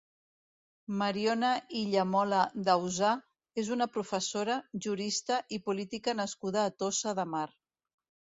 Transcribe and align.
Mariona 0.99 1.49
Illamola 1.79 2.39
Dausà 2.69 3.11
és 3.63 3.69
una 3.75 3.87
professora, 3.97 4.57
jurista 4.87 5.37
i 5.57 5.59
política 5.69 6.15
nascuda 6.21 6.63
a 6.65 6.75
Tossa 6.83 7.17
de 7.21 7.27
Mar. 7.35 7.47